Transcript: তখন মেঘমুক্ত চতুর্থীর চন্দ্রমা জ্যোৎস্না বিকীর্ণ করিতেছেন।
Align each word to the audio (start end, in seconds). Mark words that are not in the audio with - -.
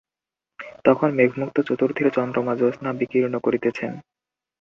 তখন 0.85 1.09
মেঘমুক্ত 1.13 1.57
চতুর্থীর 1.61 2.07
চন্দ্রমা 2.11 2.53
জ্যোৎস্না 2.55 2.89
বিকীর্ণ 2.93 3.35
করিতেছেন। 3.39 3.91